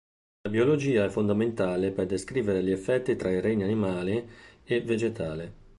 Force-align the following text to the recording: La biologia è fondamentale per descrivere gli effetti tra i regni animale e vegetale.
La 0.41 0.49
biologia 0.49 1.05
è 1.05 1.09
fondamentale 1.09 1.91
per 1.91 2.07
descrivere 2.07 2.63
gli 2.63 2.71
effetti 2.71 3.15
tra 3.15 3.29
i 3.29 3.39
regni 3.39 3.61
animale 3.61 4.25
e 4.63 4.81
vegetale. 4.81 5.53